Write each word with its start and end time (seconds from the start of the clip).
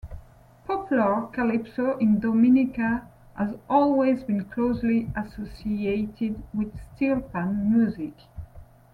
Popular 0.65 1.27
calypso 1.27 1.95
in 1.99 2.19
Dominica 2.19 3.07
has 3.35 3.53
always 3.69 4.23
been 4.23 4.45
closely 4.45 5.11
associated 5.15 6.41
with 6.55 6.73
steelpan 6.95 7.67
music. 7.69 8.15